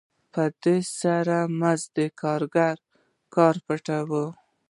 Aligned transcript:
په 0.33 0.43
دې 0.63 0.77
سره 1.01 1.37
مزد 1.59 1.87
د 1.97 1.99
کارګر 2.21 2.75
کار 3.35 3.55
پټوي 3.65 4.25